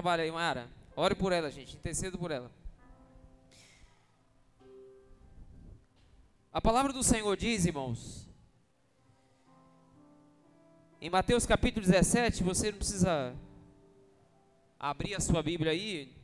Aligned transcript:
trabalho 0.00 0.22
aí, 0.22 0.30
Mara. 0.30 0.66
Ore 0.96 1.14
por 1.14 1.30
ela, 1.30 1.50
gente. 1.50 1.76
Intercedo 1.76 2.18
por 2.18 2.30
ela. 2.30 2.50
A 6.50 6.60
palavra 6.60 6.90
do 6.90 7.02
Senhor 7.02 7.36
diz, 7.36 7.66
irmãos, 7.66 8.26
em 11.02 11.10
Mateus 11.10 11.44
capítulo 11.44 11.84
17, 11.84 12.42
você 12.42 12.70
não 12.70 12.78
precisa 12.78 13.36
abrir 14.78 15.14
a 15.14 15.20
sua 15.20 15.42
Bíblia 15.42 15.72
aí, 15.72 16.16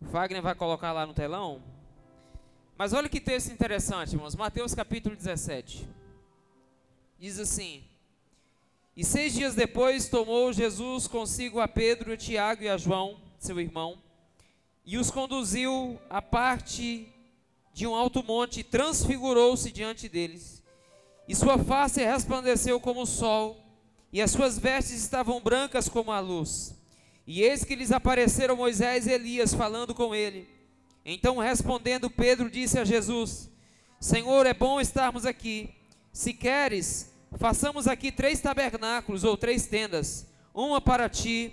Wagner 0.00 0.40
vai 0.40 0.54
colocar 0.54 0.92
lá 0.92 1.04
no 1.04 1.12
telão. 1.12 1.60
Mas 2.78 2.92
olha 2.92 3.08
que 3.08 3.20
texto 3.20 3.50
interessante, 3.50 4.14
irmãos. 4.14 4.36
Mateus 4.36 4.76
capítulo 4.76 5.16
17. 5.16 5.88
Diz 7.18 7.40
assim: 7.40 7.84
E 8.94 9.04
seis 9.04 9.32
dias 9.32 9.54
depois 9.54 10.08
tomou 10.08 10.52
Jesus 10.52 11.06
consigo 11.06 11.60
a 11.60 11.66
Pedro, 11.66 12.12
a 12.12 12.16
Tiago 12.16 12.62
e 12.62 12.68
a 12.68 12.76
João, 12.76 13.18
seu 13.38 13.58
irmão, 13.58 13.98
e 14.84 14.98
os 14.98 15.10
conduziu 15.10 15.98
à 16.10 16.20
parte 16.20 17.08
de 17.72 17.86
um 17.86 17.94
alto 17.94 18.22
monte 18.22 18.60
e 18.60 18.64
transfigurou-se 18.64 19.72
diante 19.72 20.08
deles. 20.08 20.62
E 21.26 21.34
sua 21.34 21.56
face 21.56 22.02
resplandeceu 22.02 22.78
como 22.80 23.02
o 23.02 23.06
sol, 23.06 23.58
e 24.12 24.20
as 24.20 24.30
suas 24.30 24.58
vestes 24.58 25.02
estavam 25.02 25.40
brancas 25.40 25.88
como 25.88 26.12
a 26.12 26.20
luz. 26.20 26.74
E 27.26 27.42
eis 27.42 27.64
que 27.64 27.74
lhes 27.74 27.92
apareceram 27.92 28.56
Moisés 28.56 29.06
e 29.06 29.12
Elias 29.12 29.54
falando 29.54 29.94
com 29.94 30.14
ele. 30.14 30.46
Então 31.04 31.38
respondendo 31.38 32.10
Pedro 32.10 32.50
disse 32.50 32.78
a 32.78 32.84
Jesus: 32.84 33.48
Senhor, 33.98 34.44
é 34.44 34.52
bom 34.52 34.80
estarmos 34.80 35.24
aqui. 35.24 35.70
Se 36.12 36.34
queres, 36.34 37.11
façamos 37.38 37.86
aqui 37.86 38.10
três 38.12 38.40
tabernáculos 38.40 39.24
ou 39.24 39.36
três 39.36 39.66
tendas: 39.66 40.26
uma 40.54 40.80
para 40.80 41.08
ti, 41.08 41.52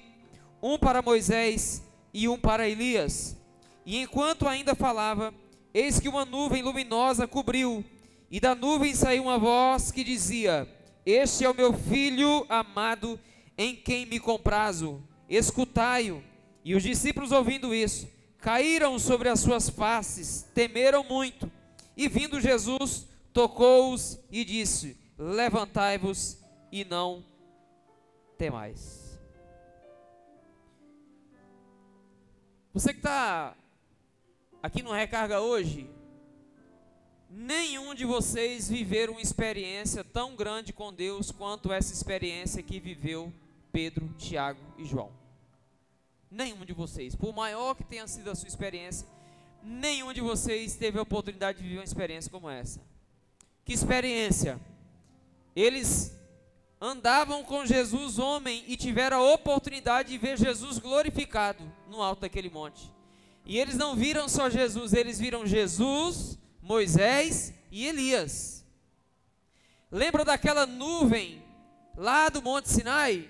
um 0.61 0.77
para 0.77 1.01
Moisés 1.01 1.83
e 2.13 2.27
um 2.27 2.37
para 2.37 2.67
Elias. 2.67 3.37
E 3.85 3.97
enquanto 3.97 4.47
ainda 4.47 4.75
falava, 4.75 5.33
eis 5.73 5.99
que 5.99 6.09
uma 6.09 6.25
nuvem 6.25 6.61
luminosa 6.61 7.27
cobriu, 7.27 7.83
e 8.29 8.39
da 8.39 8.53
nuvem 8.53 8.93
saiu 8.93 9.23
uma 9.23 9.37
voz 9.37 9.91
que 9.91 10.03
dizia: 10.03 10.67
este 11.11 11.43
é 11.43 11.49
o 11.49 11.55
meu 11.55 11.73
filho 11.73 12.45
amado, 12.47 13.19
em 13.57 13.75
quem 13.75 14.05
me 14.05 14.19
comprazo. 14.19 15.01
Escutai-o. 15.27 16.21
E 16.63 16.75
os 16.75 16.83
discípulos, 16.83 17.31
ouvindo 17.31 17.73
isso, 17.73 18.07
caíram 18.37 18.99
sobre 18.99 19.27
as 19.27 19.39
suas 19.39 19.69
faces, 19.69 20.45
temeram 20.53 21.03
muito. 21.03 21.51
E 21.97 22.07
vindo 22.07 22.39
Jesus, 22.39 23.07
tocou-os 23.33 24.19
e 24.31 24.45
disse: 24.45 24.98
Levantai-vos 25.19 26.39
e 26.71 26.83
não 26.83 27.23
temais. 28.37 29.19
Você 32.73 32.93
que 32.93 32.99
está 32.99 33.55
aqui 34.63 34.81
no 34.81 34.91
Recarga 34.91 35.41
hoje, 35.41 35.87
Nenhum 37.31 37.93
de 37.93 38.05
vocês 38.05 38.67
viveram 38.67 39.13
uma 39.13 39.21
experiência 39.21 40.03
tão 40.03 40.35
grande 40.35 40.73
com 40.73 40.91
Deus 40.91 41.29
quanto 41.29 41.71
essa 41.71 41.93
experiência 41.93 42.63
que 42.63 42.79
viveu 42.79 43.31
Pedro, 43.71 44.09
Tiago 44.17 44.59
e 44.79 44.85
João. 44.85 45.11
Nenhum 46.31 46.65
de 46.65 46.73
vocês, 46.73 47.15
por 47.15 47.31
maior 47.31 47.75
que 47.75 47.83
tenha 47.83 48.07
sido 48.07 48.31
a 48.31 48.35
sua 48.35 48.47
experiência, 48.47 49.07
nenhum 49.61 50.11
de 50.11 50.21
vocês 50.21 50.75
teve 50.75 50.97
a 50.97 51.03
oportunidade 51.03 51.59
de 51.59 51.65
viver 51.65 51.77
uma 51.77 51.83
experiência 51.83 52.31
como 52.31 52.49
essa. 52.49 52.81
Que 53.63 53.73
experiência? 53.73 54.59
Eles 55.55 56.15
andavam 56.81 57.43
com 57.43 57.65
Jesus, 57.65 58.17
homem, 58.17 58.63
e 58.67 58.77
tiveram 58.77 59.17
a 59.17 59.33
oportunidade 59.33 60.09
de 60.09 60.17
ver 60.17 60.37
Jesus 60.37 60.79
glorificado 60.79 61.63
no 61.87 62.01
alto 62.01 62.21
daquele 62.21 62.49
monte. 62.49 62.91
E 63.45 63.57
eles 63.57 63.75
não 63.75 63.95
viram 63.95 64.29
só 64.29 64.49
Jesus, 64.49 64.93
eles 64.93 65.19
viram 65.19 65.45
Jesus 65.45 66.37
Moisés 66.61 67.53
e 67.71 67.87
Elias. 67.87 68.65
Lembra 69.91 70.23
daquela 70.23 70.65
nuvem 70.65 71.43
lá 71.97 72.29
do 72.29 72.41
Monte 72.41 72.69
Sinai? 72.69 73.29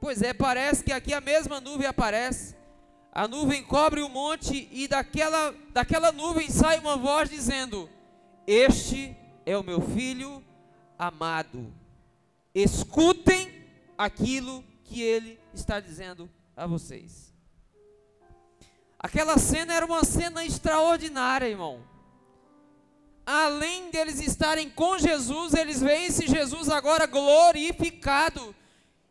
Pois 0.00 0.22
é, 0.22 0.32
parece 0.32 0.82
que 0.82 0.92
aqui 0.92 1.12
a 1.12 1.20
mesma 1.20 1.60
nuvem 1.60 1.86
aparece. 1.86 2.56
A 3.12 3.28
nuvem 3.28 3.62
cobre 3.62 4.00
o 4.00 4.08
monte 4.08 4.68
e 4.72 4.88
daquela, 4.88 5.54
daquela 5.72 6.10
nuvem 6.10 6.48
sai 6.48 6.78
uma 6.78 6.96
voz 6.96 7.28
dizendo: 7.28 7.90
Este 8.46 9.14
é 9.44 9.58
o 9.58 9.64
meu 9.64 9.80
filho 9.80 10.42
amado. 11.00 11.72
Escutem 12.54 13.64
aquilo 13.96 14.64
que 14.84 15.00
ele 15.00 15.38
está 15.54 15.80
dizendo 15.80 16.28
a 16.56 16.66
vocês. 16.66 17.32
Aquela 18.98 19.38
cena 19.38 19.74
era 19.74 19.86
uma 19.86 20.04
cena 20.04 20.44
extraordinária, 20.44 21.48
irmão 21.48 21.90
além 23.30 23.90
deles 23.90 24.20
estarem 24.20 24.68
com 24.68 24.98
Jesus, 24.98 25.54
eles 25.54 25.80
veem 25.80 26.06
esse 26.06 26.26
Jesus 26.26 26.68
agora 26.68 27.06
glorificado. 27.06 28.54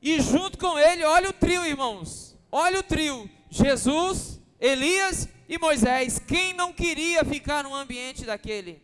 E 0.01 0.19
junto 0.19 0.57
com 0.57 0.77
ele, 0.77 1.03
olha 1.03 1.29
o 1.29 1.33
trio, 1.33 1.65
irmãos. 1.65 2.37
Olha 2.51 2.79
o 2.79 2.83
trio: 2.83 3.29
Jesus, 3.49 4.41
Elias 4.59 5.27
e 5.47 5.57
Moisés. 5.57 6.19
Quem 6.19 6.53
não 6.53 6.73
queria 6.73 7.23
ficar 7.23 7.63
no 7.63 7.73
ambiente 7.73 8.25
daquele? 8.25 8.83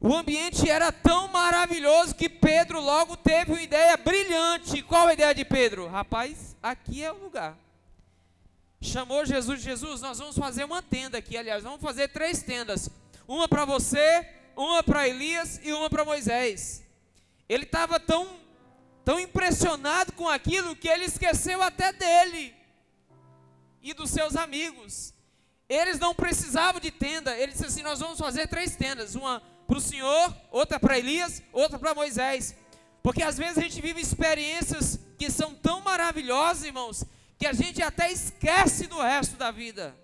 O 0.00 0.14
ambiente 0.14 0.68
era 0.70 0.92
tão 0.92 1.28
maravilhoso 1.28 2.14
que 2.14 2.28
Pedro 2.28 2.80
logo 2.80 3.16
teve 3.16 3.52
uma 3.52 3.62
ideia 3.62 3.96
brilhante. 3.96 4.82
Qual 4.82 5.08
a 5.08 5.12
ideia 5.12 5.34
de 5.34 5.44
Pedro? 5.44 5.88
Rapaz, 5.88 6.56
aqui 6.62 7.02
é 7.02 7.12
o 7.12 7.18
lugar. 7.18 7.58
Chamou 8.80 9.26
Jesus, 9.26 9.60
Jesus, 9.60 10.00
nós 10.00 10.18
vamos 10.18 10.38
fazer 10.38 10.64
uma 10.64 10.80
tenda 10.80 11.18
aqui, 11.18 11.36
aliás, 11.36 11.64
vamos 11.64 11.80
fazer 11.80 12.08
três 12.08 12.42
tendas 12.42 12.88
uma 13.28 13.46
para 13.46 13.66
você, 13.66 14.26
uma 14.56 14.82
para 14.82 15.06
Elias 15.06 15.60
e 15.62 15.70
uma 15.70 15.90
para 15.90 16.04
Moisés. 16.04 16.82
Ele 17.46 17.64
estava 17.64 18.00
tão, 18.00 18.26
tão 19.04 19.20
impressionado 19.20 20.12
com 20.12 20.26
aquilo 20.26 20.74
que 20.74 20.88
ele 20.88 21.04
esqueceu 21.04 21.62
até 21.62 21.92
dele 21.92 22.54
e 23.82 23.92
dos 23.92 24.10
seus 24.10 24.34
amigos. 24.34 25.12
Eles 25.68 25.98
não 25.98 26.14
precisavam 26.14 26.80
de 26.80 26.90
tenda. 26.90 27.36
Ele 27.36 27.52
disse 27.52 27.66
assim: 27.66 27.82
Nós 27.82 28.00
vamos 28.00 28.18
fazer 28.18 28.48
três 28.48 28.74
tendas: 28.74 29.14
uma 29.14 29.42
para 29.68 29.76
o 29.76 29.82
Senhor, 29.82 30.34
outra 30.50 30.80
para 30.80 30.98
Elias, 30.98 31.42
outra 31.52 31.78
para 31.78 31.94
Moisés. 31.94 32.56
Porque 33.02 33.22
às 33.22 33.36
vezes 33.36 33.58
a 33.58 33.60
gente 33.60 33.82
vive 33.82 34.00
experiências 34.00 34.98
que 35.18 35.30
são 35.30 35.54
tão 35.54 35.82
maravilhosas, 35.82 36.64
irmãos, 36.64 37.04
que 37.38 37.46
a 37.46 37.52
gente 37.52 37.82
até 37.82 38.10
esquece 38.10 38.86
do 38.86 38.98
resto 38.98 39.36
da 39.36 39.50
vida. 39.50 39.94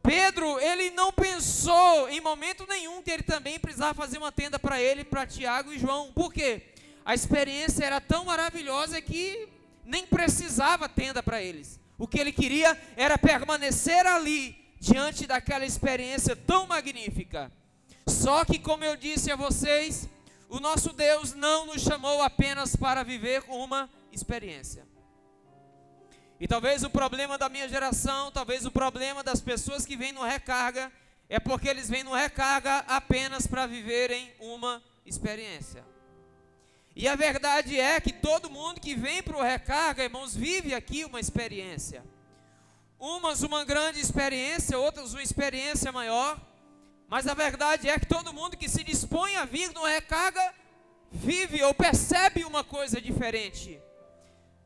Pedro, 0.00 0.60
ele 0.60 0.90
não 0.92 1.12
pensou 1.12 2.08
em 2.08 2.20
momento 2.20 2.64
nenhum 2.68 3.02
que 3.02 3.10
ele 3.10 3.24
também 3.24 3.58
precisava 3.58 3.94
fazer 3.94 4.18
uma 4.18 4.30
tenda 4.30 4.60
para 4.60 4.80
ele, 4.80 5.02
para 5.02 5.26
Tiago 5.26 5.72
e 5.72 5.78
João. 5.78 6.12
Por 6.12 6.32
quê? 6.32 6.62
A 7.04 7.14
experiência 7.14 7.84
era 7.84 8.00
tão 8.00 8.26
maravilhosa 8.26 9.02
que 9.02 9.48
nem 9.84 10.06
precisava 10.06 10.88
tenda 10.88 11.20
para 11.20 11.42
eles. 11.42 11.80
O 11.98 12.06
que 12.06 12.20
ele 12.20 12.32
queria 12.32 12.80
era 12.96 13.18
permanecer 13.18 14.06
ali, 14.06 14.56
diante 14.78 15.26
daquela 15.26 15.66
experiência 15.66 16.36
tão 16.36 16.66
magnífica. 16.68 17.52
Só 18.10 18.44
que, 18.44 18.58
como 18.58 18.84
eu 18.84 18.96
disse 18.96 19.30
a 19.30 19.36
vocês, 19.36 20.08
o 20.48 20.58
nosso 20.58 20.92
Deus 20.92 21.32
não 21.32 21.66
nos 21.66 21.82
chamou 21.82 22.20
apenas 22.22 22.74
para 22.74 23.02
viver 23.02 23.42
uma 23.48 23.88
experiência. 24.12 24.84
E 26.40 26.48
talvez 26.48 26.82
o 26.82 26.90
problema 26.90 27.38
da 27.38 27.48
minha 27.48 27.68
geração, 27.68 28.32
talvez 28.32 28.66
o 28.66 28.70
problema 28.70 29.22
das 29.22 29.40
pessoas 29.40 29.86
que 29.86 29.96
vêm 29.96 30.10
no 30.10 30.22
recarga, 30.22 30.90
é 31.28 31.38
porque 31.38 31.68
eles 31.68 31.88
vêm 31.88 32.02
no 32.02 32.12
recarga 32.12 32.78
apenas 32.88 33.46
para 33.46 33.66
viverem 33.66 34.32
uma 34.40 34.82
experiência. 35.06 35.84
E 36.96 37.06
a 37.06 37.14
verdade 37.14 37.78
é 37.78 38.00
que 38.00 38.12
todo 38.12 38.50
mundo 38.50 38.80
que 38.80 38.96
vem 38.96 39.22
para 39.22 39.36
o 39.36 39.42
recarga, 39.42 40.02
irmãos, 40.02 40.34
vive 40.34 40.74
aqui 40.74 41.04
uma 41.04 41.20
experiência. 41.20 42.04
Umas 42.98 43.42
uma 43.42 43.64
grande 43.64 44.00
experiência, 44.00 44.76
outras 44.76 45.12
uma 45.12 45.22
experiência 45.22 45.92
maior. 45.92 46.49
Mas 47.10 47.26
a 47.26 47.34
verdade 47.34 47.88
é 47.88 47.98
que 47.98 48.06
todo 48.06 48.32
mundo 48.32 48.56
que 48.56 48.68
se 48.68 48.84
dispõe 48.84 49.34
a 49.34 49.44
vir 49.44 49.72
no 49.74 49.84
recarga, 49.84 50.54
vive 51.10 51.60
ou 51.64 51.74
percebe 51.74 52.44
uma 52.44 52.62
coisa 52.62 53.00
diferente. 53.00 53.82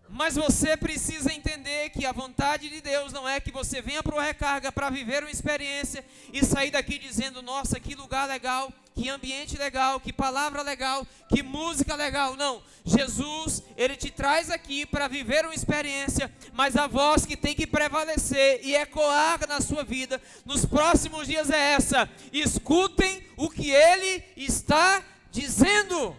Mas 0.08 0.36
você 0.36 0.76
precisa 0.76 1.32
entender 1.32 1.90
que 1.90 2.04
a 2.04 2.12
vontade 2.12 2.68
de 2.68 2.80
Deus 2.80 3.12
não 3.12 3.28
é 3.28 3.40
que 3.40 3.50
você 3.50 3.80
venha 3.80 4.02
para 4.02 4.14
o 4.14 4.20
recarga 4.20 4.70
para 4.70 4.90
viver 4.90 5.22
uma 5.22 5.30
experiência 5.30 6.04
e 6.32 6.44
sair 6.44 6.70
daqui 6.70 6.98
dizendo: 6.98 7.42
nossa, 7.42 7.80
que 7.80 7.94
lugar 7.94 8.28
legal, 8.28 8.72
que 8.94 9.08
ambiente 9.08 9.56
legal, 9.56 9.98
que 9.98 10.12
palavra 10.12 10.62
legal, 10.62 11.06
que 11.28 11.42
música 11.42 11.94
legal. 11.94 12.36
Não, 12.36 12.62
Jesus, 12.84 13.62
Ele 13.76 13.96
te 13.96 14.10
traz 14.10 14.50
aqui 14.50 14.86
para 14.86 15.08
viver 15.08 15.44
uma 15.46 15.54
experiência, 15.54 16.32
mas 16.52 16.76
a 16.76 16.86
voz 16.86 17.24
que 17.26 17.36
tem 17.36 17.54
que 17.54 17.66
prevalecer 17.66 18.60
e 18.62 18.74
ecoar 18.76 19.40
na 19.48 19.60
sua 19.60 19.82
vida 19.82 20.20
nos 20.44 20.64
próximos 20.64 21.26
dias 21.26 21.50
é 21.50 21.72
essa: 21.72 22.08
escutem 22.32 23.22
o 23.36 23.48
que 23.48 23.70
Ele 23.70 24.22
está 24.36 25.02
dizendo. 25.32 26.14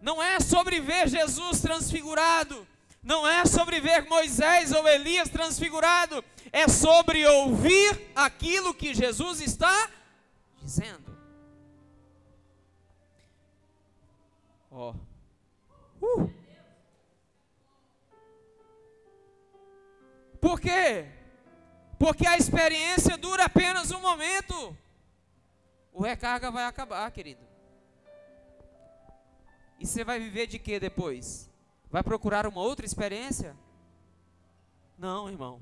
Não 0.00 0.22
é 0.22 0.40
sobre 0.40 0.80
ver 0.80 1.08
Jesus 1.08 1.60
transfigurado, 1.60 2.66
não 3.02 3.26
é 3.26 3.44
sobre 3.44 3.80
ver 3.80 4.06
Moisés 4.08 4.72
ou 4.72 4.86
Elias 4.86 5.28
transfigurado, 5.28 6.24
é 6.52 6.68
sobre 6.68 7.26
ouvir 7.26 8.10
aquilo 8.14 8.74
que 8.74 8.94
Jesus 8.94 9.40
está 9.40 9.90
dizendo. 10.62 11.16
Ó. 14.70 14.94
Oh. 16.00 16.06
Uh. 16.06 16.38
Por 20.40 20.60
quê? 20.60 21.06
Porque 21.98 22.26
a 22.26 22.36
experiência 22.36 23.16
dura 23.16 23.46
apenas 23.46 23.90
um 23.90 24.00
momento. 24.00 24.76
O 25.92 26.02
recarga 26.02 26.50
vai 26.50 26.64
acabar, 26.64 27.10
querido. 27.10 27.47
E 29.78 29.86
você 29.86 30.04
vai 30.04 30.18
viver 30.18 30.46
de 30.46 30.58
quê 30.58 30.80
depois? 30.80 31.48
Vai 31.90 32.02
procurar 32.02 32.46
uma 32.46 32.60
outra 32.60 32.84
experiência? 32.84 33.56
Não, 34.98 35.30
irmão. 35.30 35.60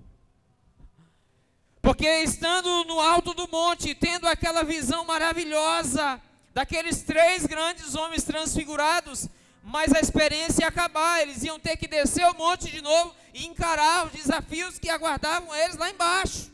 Porque 1.82 2.08
estando 2.08 2.84
no 2.84 2.98
alto 2.98 3.34
do 3.34 3.46
monte, 3.48 3.94
tendo 3.94 4.26
aquela 4.26 4.64
visão 4.64 5.04
maravilhosa 5.04 6.20
daqueles 6.52 7.02
três 7.02 7.46
grandes 7.46 7.94
homens 7.94 8.24
transfigurados, 8.24 9.28
mas 9.62 9.92
a 9.92 10.00
experiência 10.00 10.62
ia 10.62 10.68
acabar, 10.68 11.20
eles 11.20 11.42
iam 11.44 11.60
ter 11.60 11.76
que 11.76 11.86
descer 11.86 12.24
o 12.26 12.34
monte 12.34 12.70
de 12.70 12.80
novo 12.80 13.14
e 13.34 13.46
encarar 13.46 14.06
os 14.06 14.12
desafios 14.12 14.78
que 14.78 14.88
aguardavam 14.88 15.54
eles 15.54 15.76
lá 15.76 15.90
embaixo. 15.90 16.50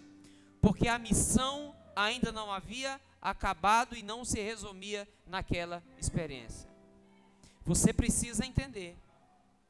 Porque 0.61 0.89
a 0.89 0.99
missão 0.99 1.75
ainda 1.95 2.33
não 2.33 2.51
havia 2.51 3.01
acabado 3.21 3.97
e 3.97 4.03
não 4.03 4.25
se 4.25 4.41
resumia 4.41 5.09
naquela 5.27 5.83
experiência. 5.99 6.72
Você 7.65 7.93
precisa 7.93 8.45
entender 8.45 8.97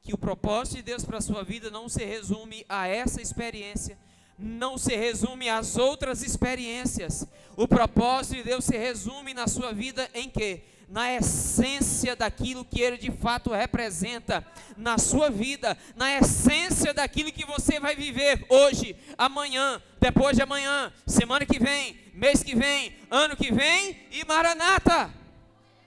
que 0.01 0.13
o 0.13 0.17
propósito 0.17 0.77
de 0.77 0.81
Deus 0.81 1.05
para 1.05 1.19
a 1.19 1.21
sua 1.21 1.43
vida 1.43 1.71
não 1.71 1.87
se 1.87 2.03
resume 2.03 2.65
a 2.67 2.87
essa 2.87 3.21
experiência, 3.21 3.97
não 4.37 4.77
se 4.77 4.95
resume 4.95 5.49
às 5.49 5.77
outras 5.77 6.21
experiências. 6.23 7.25
O 7.55 7.67
propósito 7.67 8.35
de 8.35 8.43
Deus 8.43 8.65
se 8.65 8.77
resume 8.77 9.33
na 9.33 9.47
sua 9.47 9.71
vida 9.71 10.09
em 10.13 10.29
quê? 10.29 10.63
Na 10.89 11.13
essência 11.13 12.15
daquilo 12.15 12.65
que 12.65 12.81
Ele 12.81 12.97
de 12.97 13.11
fato 13.11 13.51
representa 13.51 14.45
na 14.75 14.97
sua 14.97 15.29
vida, 15.29 15.77
na 15.95 16.17
essência 16.17 16.93
daquilo 16.93 17.31
que 17.31 17.45
você 17.45 17.79
vai 17.79 17.95
viver 17.95 18.45
hoje, 18.49 18.95
amanhã, 19.17 19.81
depois 20.01 20.35
de 20.35 20.43
amanhã, 20.43 20.91
semana 21.07 21.45
que 21.45 21.59
vem, 21.59 21.97
mês 22.13 22.43
que 22.43 22.55
vem, 22.55 22.93
ano 23.09 23.37
que 23.37 23.53
vem 23.53 24.07
e 24.11 24.25
Maranata. 24.25 25.22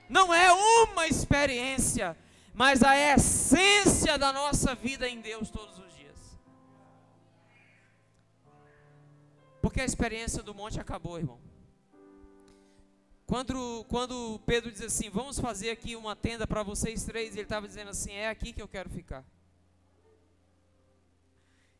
Não 0.08 0.32
é 0.32 0.52
uma 0.52 1.06
experiência, 1.06 2.16
mas 2.54 2.82
a 2.82 2.96
essência 2.96 4.16
da 4.16 4.32
nossa 4.32 4.74
vida 4.74 5.08
em 5.08 5.20
Deus 5.20 5.50
todos 5.50 5.78
os 5.78 5.94
dias. 5.94 6.38
Porque 9.60 9.80
a 9.80 9.84
experiência 9.84 10.42
do 10.42 10.54
monte 10.54 10.80
acabou, 10.80 11.18
irmão. 11.18 11.40
Quando, 13.26 13.84
quando 13.88 14.40
Pedro 14.46 14.70
diz 14.70 14.82
assim, 14.82 15.10
vamos 15.10 15.40
fazer 15.40 15.70
aqui 15.70 15.96
uma 15.96 16.14
tenda 16.14 16.46
para 16.46 16.62
vocês 16.62 17.02
três, 17.02 17.32
ele 17.32 17.42
estava 17.42 17.66
dizendo 17.66 17.90
assim, 17.90 18.12
é 18.12 18.28
aqui 18.28 18.52
que 18.52 18.62
eu 18.62 18.68
quero 18.68 18.88
ficar. 18.88 19.24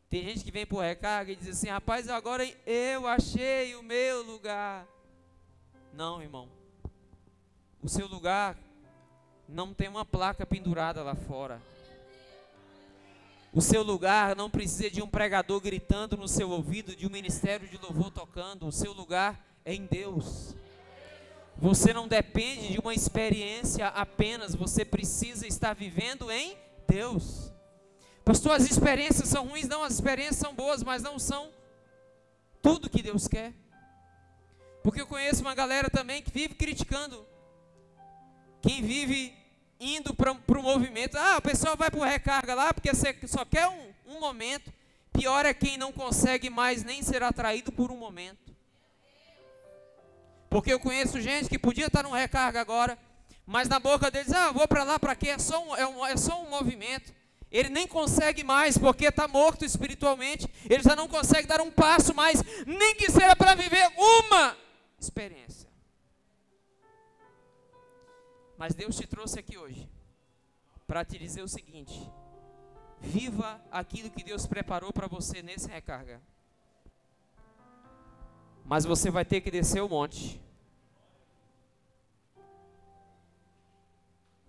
Tem 0.09 0.23
gente 0.23 0.43
que 0.43 0.51
vem 0.51 0.65
por 0.65 0.81
recarga 0.81 1.31
e 1.31 1.35
diz 1.35 1.49
assim, 1.49 1.69
rapaz, 1.69 2.09
agora 2.09 2.45
eu 2.65 3.07
achei 3.07 3.75
o 3.75 3.83
meu 3.83 4.23
lugar. 4.23 4.85
Não, 5.93 6.21
irmão. 6.21 6.49
O 7.81 7.87
seu 7.87 8.07
lugar 8.07 8.57
não 9.47 9.73
tem 9.73 9.87
uma 9.87 10.03
placa 10.03 10.45
pendurada 10.45 11.03
lá 11.03 11.15
fora. 11.15 11.61
O 13.53 13.61
seu 13.61 13.81
lugar 13.81 14.35
não 14.35 14.49
precisa 14.49 14.89
de 14.89 15.01
um 15.01 15.07
pregador 15.07 15.59
gritando 15.61 16.17
no 16.17 16.27
seu 16.27 16.49
ouvido, 16.49 16.95
de 16.95 17.07
um 17.07 17.09
ministério 17.09 17.67
de 17.67 17.77
louvor 17.77 18.11
tocando. 18.11 18.67
O 18.67 18.71
seu 18.71 18.93
lugar 18.93 19.43
é 19.63 19.73
em 19.73 19.85
Deus. 19.85 20.55
Você 21.55 21.91
não 21.91 22.07
depende 22.07 22.73
de 22.73 22.79
uma 22.79 22.93
experiência 22.93 23.87
apenas, 23.87 24.53
você 24.53 24.85
precisa 24.85 25.47
estar 25.47 25.73
vivendo 25.73 26.29
em 26.29 26.55
Deus. 26.87 27.51
Pastor, 28.23 28.51
as 28.51 28.69
experiências 28.69 29.29
são 29.29 29.47
ruins? 29.47 29.67
Não, 29.67 29.83
as 29.83 29.93
experiências 29.93 30.35
são 30.35 30.53
boas, 30.53 30.83
mas 30.83 31.01
não 31.01 31.17
são 31.17 31.49
tudo 32.61 32.89
que 32.89 33.01
Deus 33.01 33.27
quer. 33.27 33.53
Porque 34.83 35.01
eu 35.01 35.07
conheço 35.07 35.41
uma 35.41 35.55
galera 35.55 35.89
também 35.89 36.21
que 36.21 36.29
vive 36.29 36.53
criticando 36.53 37.25
quem 38.67 38.81
vive 38.81 39.33
indo 39.79 40.13
para 40.13 40.33
o 40.33 40.61
movimento, 40.61 41.17
ah, 41.17 41.37
o 41.37 41.41
pessoal 41.41 41.77
vai 41.77 41.89
para 41.89 42.05
recarga 42.05 42.53
lá 42.53 42.73
porque 42.73 42.93
você 42.93 43.15
só 43.25 43.45
quer 43.45 43.65
um, 43.67 43.93
um 44.15 44.19
momento. 44.19 44.73
Pior 45.13 45.45
é 45.45 45.53
quem 45.53 45.77
não 45.77 45.93
consegue 45.93 46.49
mais 46.49 46.83
nem 46.83 47.01
ser 47.01 47.23
atraído 47.23 47.71
por 47.71 47.91
um 47.91 47.97
momento. 47.97 48.53
Porque 50.49 50.71
eu 50.71 50.79
conheço 50.79 51.21
gente 51.21 51.47
que 51.47 51.57
podia 51.57 51.87
estar 51.87 52.03
no 52.03 52.11
recarga 52.11 52.59
agora, 52.59 52.97
mas 53.45 53.69
na 53.69 53.79
boca 53.79 54.11
deles, 54.11 54.33
ah, 54.33 54.51
vou 54.51 54.67
para 54.67 54.83
lá 54.83 54.99
para 54.99 55.15
quê? 55.15 55.29
É 55.29 55.39
só, 55.39 55.63
um, 55.63 55.75
é, 55.75 55.87
um, 55.87 56.05
é 56.05 56.17
só 56.17 56.41
um 56.43 56.49
movimento. 56.49 57.13
Ele 57.49 57.69
nem 57.69 57.87
consegue 57.87 58.43
mais, 58.43 58.77
porque 58.77 59.05
está 59.05 59.29
morto 59.29 59.63
espiritualmente. 59.63 60.45
Ele 60.69 60.83
já 60.83 60.95
não 60.95 61.07
consegue 61.07 61.47
dar 61.47 61.61
um 61.61 61.71
passo 61.71 62.13
mais, 62.13 62.43
nem 62.65 62.95
que 62.95 63.09
seja 63.09 63.35
para 63.35 63.55
viver 63.55 63.89
uma 63.97 64.57
experiência. 64.99 65.67
Mas 68.57 68.73
Deus 68.73 68.95
te 68.95 69.05
trouxe 69.05 69.39
aqui 69.39 69.57
hoje 69.57 69.87
para 70.87 71.05
te 71.05 71.19
dizer 71.19 71.43
o 71.43 71.47
seguinte: 71.47 72.09
viva 72.99 73.61
aquilo 73.71 74.09
que 74.09 74.23
Deus 74.23 74.47
preparou 74.47 74.91
para 74.91 75.07
você 75.07 75.43
nesse 75.43 75.67
recarga. 75.67 76.19
Mas 78.65 78.83
você 78.83 79.11
vai 79.11 79.23
ter 79.23 79.41
que 79.41 79.51
descer 79.51 79.81
o 79.81 79.87
monte. 79.87 80.41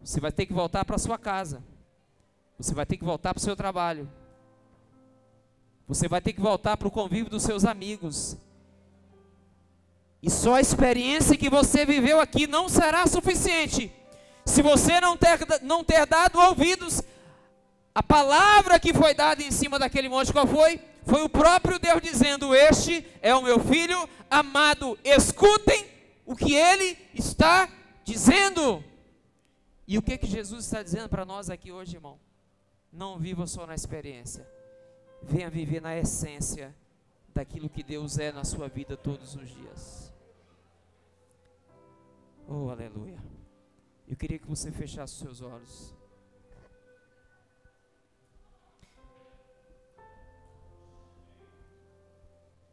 Você 0.00 0.20
vai 0.20 0.32
ter 0.32 0.46
que 0.46 0.52
voltar 0.52 0.84
para 0.84 0.96
sua 0.96 1.18
casa. 1.18 1.62
Você 2.58 2.74
vai 2.74 2.86
ter 2.86 2.96
que 2.96 3.04
voltar 3.04 3.34
para 3.34 3.40
o 3.40 3.44
seu 3.44 3.54
trabalho. 3.54 4.10
Você 5.86 6.08
vai 6.08 6.20
ter 6.20 6.32
que 6.32 6.40
voltar 6.40 6.76
para 6.76 6.88
o 6.88 6.90
convívio 6.90 7.30
dos 7.30 7.42
seus 7.42 7.64
amigos. 7.64 8.36
E 10.20 10.28
só 10.28 10.54
a 10.54 10.60
experiência 10.60 11.36
que 11.36 11.48
você 11.48 11.84
viveu 11.84 12.20
aqui 12.20 12.46
não 12.46 12.68
será 12.68 13.06
suficiente 13.06 13.92
se 14.48 14.62
você 14.62 15.00
não 15.00 15.16
ter, 15.16 15.38
não 15.62 15.84
ter 15.84 16.06
dado 16.06 16.38
ouvidos, 16.40 17.02
a 17.94 18.02
palavra 18.02 18.80
que 18.80 18.94
foi 18.94 19.12
dada 19.12 19.42
em 19.42 19.50
cima 19.50 19.78
daquele 19.78 20.08
monte, 20.08 20.32
qual 20.32 20.46
foi? 20.46 20.80
Foi 21.04 21.22
o 21.22 21.28
próprio 21.28 21.78
Deus 21.78 22.00
dizendo: 22.00 22.54
Este 22.54 23.06
é 23.20 23.34
o 23.34 23.42
meu 23.42 23.60
filho 23.60 24.08
amado, 24.30 24.98
escutem 25.04 25.86
o 26.24 26.34
que 26.34 26.54
ele 26.54 26.96
está 27.14 27.68
dizendo. 28.04 28.82
E 29.86 29.96
o 29.98 30.02
que, 30.02 30.18
que 30.18 30.26
Jesus 30.26 30.64
está 30.64 30.82
dizendo 30.82 31.08
para 31.08 31.24
nós 31.24 31.50
aqui 31.50 31.70
hoje, 31.70 31.96
irmão? 31.96 32.18
Não 32.92 33.18
viva 33.18 33.46
só 33.46 33.66
na 33.66 33.74
experiência, 33.74 34.46
venha 35.22 35.50
viver 35.50 35.80
na 35.80 35.96
essência 35.96 36.74
daquilo 37.34 37.68
que 37.68 37.82
Deus 37.82 38.18
é 38.18 38.32
na 38.32 38.44
sua 38.44 38.68
vida 38.68 38.96
todos 38.96 39.34
os 39.34 39.48
dias. 39.48 40.12
Oh, 42.46 42.70
aleluia. 42.70 43.18
Eu 44.08 44.16
queria 44.16 44.38
que 44.38 44.46
você 44.46 44.72
fechasse 44.72 45.12
os 45.12 45.18
seus 45.18 45.42
olhos. 45.42 45.94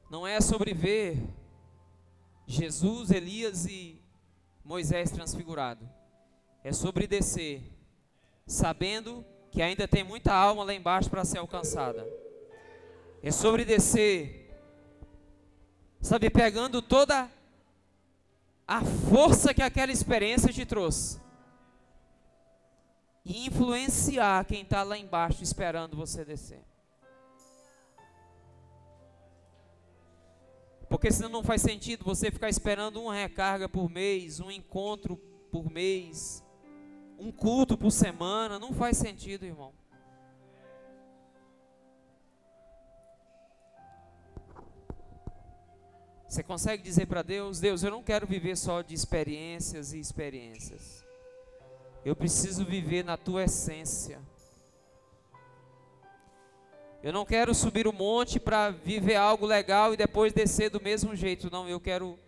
Não 0.09 0.25
é 0.25 0.39
sobre 0.39 0.73
ver 0.73 1.21
Jesus, 2.47 3.11
Elias 3.11 3.65
e 3.65 4.01
Moisés 4.63 5.11
transfigurado. 5.11 5.89
É 6.63 6.71
sobre 6.71 7.05
descer, 7.05 7.61
sabendo 8.47 9.25
que 9.51 9.61
ainda 9.61 9.89
tem 9.89 10.05
muita 10.05 10.33
alma 10.33 10.63
lá 10.63 10.73
embaixo 10.73 11.09
para 11.09 11.25
ser 11.25 11.39
alcançada. 11.39 12.07
É 13.21 13.29
sobre 13.29 13.65
descer, 13.65 14.55
sabe, 15.99 16.29
pegando 16.29 16.81
toda 16.81 17.29
a 18.65 18.81
força 18.85 19.53
que 19.53 19.61
aquela 19.61 19.91
experiência 19.91 20.53
te 20.53 20.65
trouxe 20.65 21.24
e 23.25 23.47
influenciar 23.47 24.45
quem 24.45 24.61
está 24.61 24.83
lá 24.83 24.97
embaixo 24.97 25.41
esperando 25.41 25.97
você 25.97 26.23
descer. 26.23 26.63
Porque 30.87 31.11
senão 31.11 31.29
não 31.29 31.43
faz 31.43 31.61
sentido 31.61 32.05
você 32.05 32.29
ficar 32.29 32.47
esperando 32.47 33.01
uma 33.01 33.15
recarga 33.15 33.67
por 33.67 33.89
mês, 33.89 34.39
um 34.39 34.51
encontro 34.51 35.17
por 35.51 35.71
mês, 35.71 36.43
um 37.17 37.31
culto 37.31 37.75
por 37.75 37.91
semana. 37.91 38.59
Não 38.59 38.71
faz 38.71 38.97
sentido, 38.97 39.45
irmão. 39.45 39.73
Você 46.27 46.43
consegue 46.43 46.83
dizer 46.83 47.07
para 47.07 47.23
Deus: 47.23 47.59
Deus, 47.59 47.81
eu 47.81 47.89
não 47.89 48.03
quero 48.03 48.27
viver 48.27 48.55
só 48.55 48.81
de 48.81 48.93
experiências 48.93 49.93
e 49.93 49.99
experiências. 49.99 51.04
Eu 52.05 52.15
preciso 52.15 52.63
viver 52.63 53.03
na 53.03 53.17
tua 53.17 53.45
essência. 53.45 54.21
Eu 57.01 57.11
não 57.11 57.25
quero 57.25 57.53
subir 57.55 57.87
o 57.87 57.93
monte 57.93 58.39
para 58.39 58.69
viver 58.69 59.15
algo 59.15 59.45
legal 59.45 59.91
e 59.91 59.97
depois 59.97 60.31
descer 60.31 60.69
do 60.69 60.79
mesmo 60.79 61.15
jeito. 61.15 61.49
Não, 61.49 61.67
eu 61.67 61.79
quero 61.79 62.19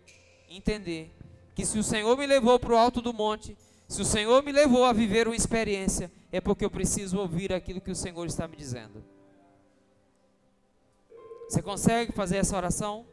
entender 0.48 1.14
que 1.54 1.64
se 1.64 1.78
o 1.78 1.84
Senhor 1.84 2.18
me 2.18 2.26
levou 2.26 2.58
para 2.58 2.72
o 2.72 2.76
alto 2.76 3.00
do 3.00 3.14
monte, 3.14 3.56
se 3.86 4.02
o 4.02 4.04
Senhor 4.04 4.42
me 4.42 4.50
levou 4.50 4.84
a 4.84 4.92
viver 4.92 5.28
uma 5.28 5.36
experiência, 5.36 6.10
é 6.32 6.40
porque 6.40 6.64
eu 6.64 6.70
preciso 6.70 7.18
ouvir 7.18 7.52
aquilo 7.52 7.80
que 7.80 7.90
o 7.90 7.96
Senhor 7.96 8.26
está 8.26 8.48
me 8.48 8.56
dizendo. 8.56 9.04
Você 11.48 11.62
consegue 11.62 12.12
fazer 12.12 12.38
essa 12.38 12.56
oração? 12.56 13.06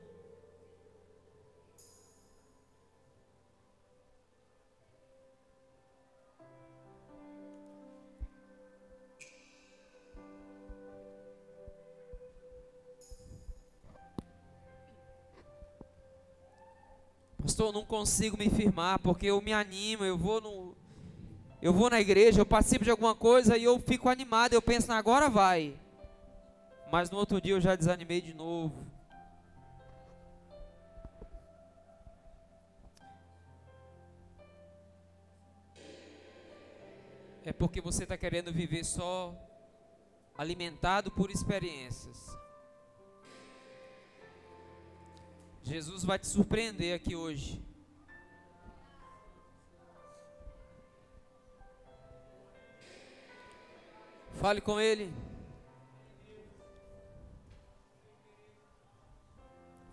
Pastor, 17.56 17.70
eu 17.70 17.80
não 17.80 17.86
consigo 17.86 18.38
me 18.38 18.50
firmar 18.50 19.00
porque 19.00 19.28
eu 19.28 19.42
me 19.42 19.54
animo, 19.54 20.04
eu 20.04 20.18
vou 20.18 20.42
no 20.42 20.76
eu 21.62 21.72
vou 21.72 21.90
na 21.90 22.02
igreja, 22.02 22.42
eu 22.42 22.46
participo 22.46 22.84
de 22.84 22.92
alguma 22.92 23.16
coisa 23.16 23.58
e 23.58 23.64
eu 23.64 23.80
fico 23.80 24.10
animado, 24.10 24.52
eu 24.52 24.62
penso, 24.62 24.92
agora 24.92 25.30
vai. 25.30 25.80
Mas 26.92 27.10
no 27.10 27.18
outro 27.18 27.40
dia 27.40 27.54
eu 27.54 27.62
já 27.62 27.74
desanimei 27.74 28.20
de 28.20 28.34
novo. 28.34 28.86
É 37.46 37.54
porque 37.54 37.80
você 37.80 38.04
está 38.04 38.18
querendo 38.18 38.52
viver 38.52 38.84
só 38.84 39.34
alimentado 40.38 41.10
por 41.10 41.32
experiências. 41.32 42.36
Jesus 45.66 46.04
vai 46.04 46.20
te 46.20 46.28
surpreender 46.28 46.94
aqui 46.96 47.16
hoje. 47.16 47.60
Fale 54.34 54.62
com 54.62 54.80
Ele. 54.80 55.12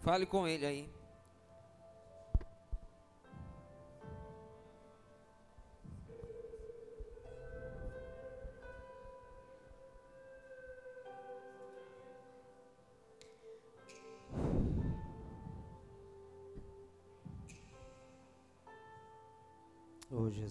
Fale 0.03 0.27
com 0.27 0.47
Ele 0.47 0.67
aí. 0.67 1.02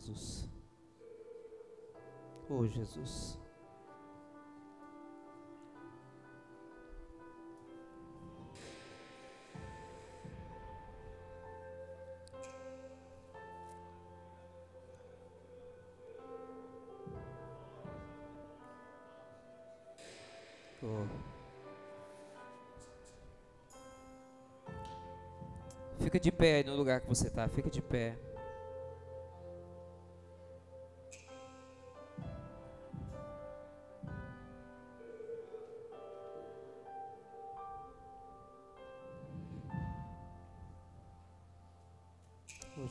Jesus. 0.01 0.47
Oh 2.49 2.65
Jesus. 2.65 3.37
Fica 25.99 26.19
de 26.19 26.31
pé 26.31 26.63
no 26.63 26.75
lugar 26.75 26.99
que 26.99 27.07
você 27.07 27.27
está, 27.27 27.47
fica 27.47 27.69
de 27.69 27.81
pé. 27.81 28.17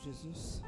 Jesus. 0.01 0.63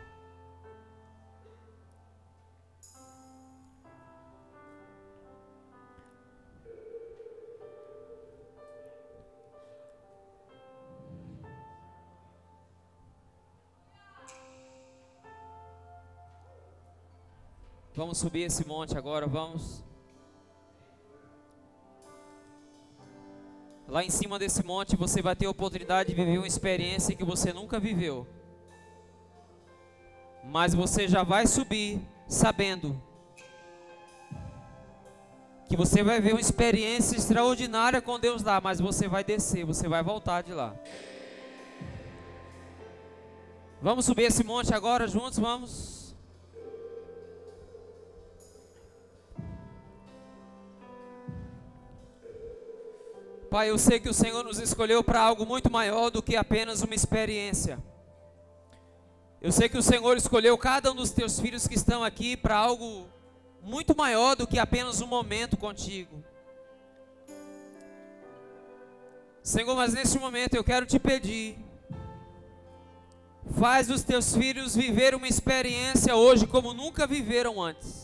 Vamos 17.95 18.17
subir 18.17 18.41
esse 18.41 18.67
monte 18.67 18.97
agora, 18.97 19.27
vamos. 19.27 19.83
Lá 23.87 24.03
em 24.03 24.09
cima 24.09 24.39
desse 24.39 24.63
monte 24.63 24.95
você 24.95 25.21
vai 25.21 25.35
ter 25.35 25.45
a 25.45 25.49
oportunidade 25.51 26.09
de 26.09 26.15
viver 26.15 26.37
uma 26.39 26.47
experiência 26.47 27.15
que 27.15 27.23
você 27.23 27.53
nunca 27.53 27.79
viveu. 27.79 28.27
Mas 30.43 30.73
você 30.73 31.07
já 31.07 31.23
vai 31.23 31.47
subir 31.47 32.01
sabendo 32.27 33.01
que 35.67 35.77
você 35.77 36.03
vai 36.03 36.21
ver 36.21 36.33
uma 36.33 36.41
experiência 36.41 37.15
extraordinária 37.15 38.01
com 38.01 38.19
Deus 38.19 38.43
lá, 38.43 38.61
mas 38.61 38.79
você 38.79 39.07
vai 39.07 39.23
descer, 39.23 39.65
você 39.65 39.87
vai 39.87 40.03
voltar 40.03 40.43
de 40.43 40.53
lá. 40.53 40.75
Vamos 43.81 44.05
subir 44.05 44.23
esse 44.23 44.43
monte 44.43 44.73
agora 44.73 45.07
juntos, 45.07 45.39
vamos. 45.39 46.15
Pai, 53.49 53.69
eu 53.69 53.77
sei 53.77 53.99
que 53.99 54.09
o 54.09 54.13
Senhor 54.13 54.43
nos 54.43 54.59
escolheu 54.59 55.03
para 55.03 55.21
algo 55.21 55.45
muito 55.45 55.71
maior 55.71 56.09
do 56.09 56.23
que 56.23 56.35
apenas 56.35 56.81
uma 56.81 56.95
experiência. 56.95 57.77
Eu 59.43 59.51
sei 59.51 59.67
que 59.67 59.77
o 59.77 59.83
Senhor 59.83 60.15
escolheu 60.15 60.57
cada 60.57 60.89
um 60.89 60.95
dos 60.95 61.11
teus 61.11 61.37
filhos 61.37 61.67
que 61.67 61.75
estão 61.75 62.01
aqui 62.01 62.37
para 62.37 62.55
algo 62.55 63.05
muito 63.61 63.93
maior 63.95 64.37
do 64.37 64.47
que 64.47 64.57
apenas 64.57 65.01
um 65.01 65.07
momento 65.07 65.57
contigo. 65.57 66.23
Senhor, 69.43 69.75
mas 69.75 69.93
nesse 69.93 70.17
momento 70.17 70.55
eu 70.55 70.63
quero 70.63 70.85
te 70.85 70.97
pedir, 70.97 71.57
faz 73.59 73.89
os 73.89 74.01
teus 74.01 74.33
filhos 74.33 74.73
viver 74.73 75.13
uma 75.13 75.27
experiência 75.27 76.15
hoje 76.15 76.47
como 76.47 76.73
nunca 76.73 77.05
viveram 77.05 77.61
antes. 77.61 78.03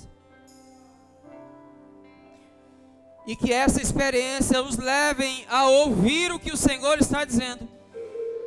e 3.30 3.36
que 3.36 3.54
essa 3.54 3.80
experiência 3.80 4.60
os 4.60 4.76
levem 4.76 5.46
a 5.48 5.66
ouvir 5.66 6.32
o 6.32 6.40
que 6.40 6.52
o 6.52 6.58
Senhor 6.58 6.98
está 6.98 7.24
dizendo. 7.24 7.79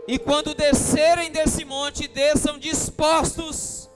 E 0.07 0.19
quando 0.19 0.55
descerem 0.55 1.31
desse 1.31 1.65
monte, 1.65 2.09
desçam 2.09 2.59
dispostos 2.59 3.89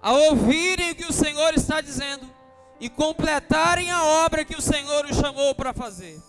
a 0.00 0.12
ouvirem 0.12 0.92
o 0.92 0.94
que 0.94 1.04
o 1.04 1.12
Senhor 1.12 1.52
está 1.54 1.80
dizendo 1.80 2.28
e 2.80 2.88
completarem 2.88 3.90
a 3.90 4.04
obra 4.24 4.44
que 4.44 4.56
o 4.56 4.60
Senhor 4.60 5.04
os 5.04 5.16
chamou 5.16 5.54
para 5.54 5.72
fazer. 5.72 6.20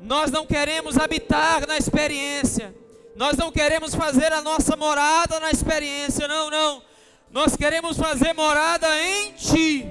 Nós 0.00 0.30
não 0.30 0.46
queremos 0.46 0.98
habitar 0.98 1.66
na 1.66 1.78
experiência, 1.78 2.74
nós 3.16 3.36
não 3.36 3.50
queremos 3.50 3.94
fazer 3.94 4.32
a 4.32 4.42
nossa 4.42 4.76
morada 4.76 5.40
na 5.40 5.50
experiência, 5.50 6.28
não, 6.28 6.50
não. 6.50 6.82
Nós 7.30 7.56
queremos 7.56 7.96
fazer 7.96 8.32
morada 8.34 8.86
em 9.02 9.32
Ti. 9.32 9.88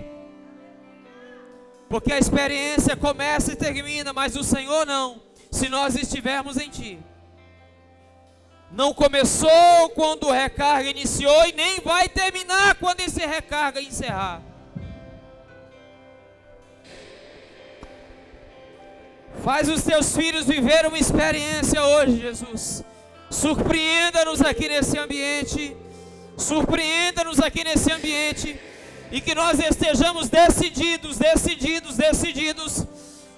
Porque 1.89 2.13
a 2.13 2.19
experiência 2.19 2.95
começa 2.95 3.53
e 3.53 3.55
termina, 3.55 4.13
mas 4.13 4.35
o 4.35 4.43
Senhor 4.43 4.85
não, 4.85 5.21
se 5.53 5.69
nós 5.69 5.95
estivermos 5.95 6.57
em 6.57 6.67
Ti. 6.67 6.99
Não 8.71 8.91
começou 8.91 9.89
quando 9.93 10.23
o 10.27 10.31
recarga 10.31 10.89
iniciou 10.89 11.45
e 11.45 11.51
nem 11.51 11.79
vai 11.81 12.09
terminar 12.09 12.73
quando 12.75 13.01
esse 13.01 13.23
recarga 13.23 13.79
encerrar. 13.79 14.41
Faz 19.43 19.69
os 19.69 19.83
teus 19.83 20.15
filhos 20.15 20.47
viver 20.47 20.87
uma 20.87 20.97
experiência 20.97 21.83
hoje, 21.83 22.19
Jesus. 22.19 22.83
Surpreenda-nos 23.29 24.41
aqui 24.41 24.67
nesse 24.67 24.97
ambiente. 24.97 25.77
Surpreenda-nos 26.35 27.39
aqui 27.39 27.63
nesse 27.63 27.91
ambiente 27.91 28.59
e 29.11 29.21
que 29.21 29.35
nós 29.35 29.59
estejamos 29.59 30.29
decididos, 30.29 31.19
decididos, 31.19 31.95
decididos, 31.95 32.87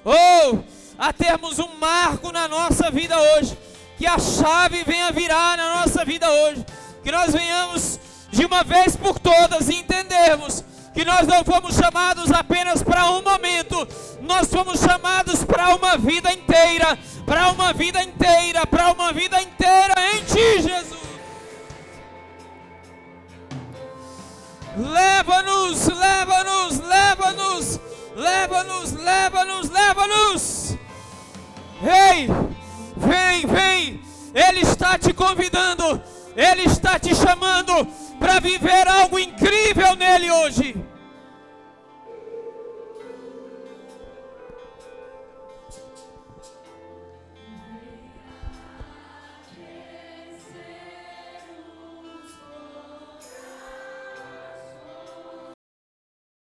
oh, 0.06 0.60
a 1.06 1.14
termos 1.14 1.60
um 1.60 1.68
marco 1.80 2.32
na 2.32 2.48
nossa 2.48 2.90
vida 2.90 3.16
hoje, 3.20 3.56
que 3.96 4.08
a 4.08 4.18
chave 4.18 4.84
venha 4.84 5.12
virar 5.12 5.56
na 5.56 5.76
nossa 5.76 6.04
vida 6.04 6.28
hoje, 6.28 6.66
que 7.04 7.12
nós 7.12 7.32
venhamos 7.32 8.00
de 8.32 8.44
uma 8.44 8.64
vez 8.64 8.96
por 8.96 9.20
todas 9.20 9.70
entendermos 9.70 10.64
que 10.96 11.06
nós 11.06 11.28
não 11.28 11.44
fomos 11.44 11.76
chamados 11.76 12.32
apenas 12.32 12.82
para 12.82 13.12
um 13.12 13.22
momento, 13.22 13.88
nós 14.22 14.48
fomos 14.48 14.80
chamados 14.80 15.44
para 15.44 15.76
uma 15.76 15.96
vida 15.96 16.34
inteira, 16.34 16.98
para 17.24 17.52
uma 17.52 17.72
vida 17.72 18.02
inteira, 18.02 18.66
para 18.66 18.92
uma 18.92 19.14
vida 19.14 19.40
inteira 19.40 19.94
em 20.14 20.24
Ti, 20.24 20.62
Jesus. 20.64 21.06
Leva-nos, 24.78 25.88
leva-nos, 25.88 26.80
leva-nos, 26.80 27.15
Ei, 31.86 32.28
vem, 32.98 33.46
vem, 33.46 34.02
Ele 34.34 34.62
está 34.62 34.98
te 34.98 35.14
convidando, 35.14 36.02
Ele 36.36 36.64
está 36.64 36.98
te 36.98 37.14
chamando 37.14 37.88
para 38.20 38.40
viver 38.40 38.88
algo 38.88 39.20
incrível 39.20 39.96
nele 39.96 40.32
hoje. 40.32 40.85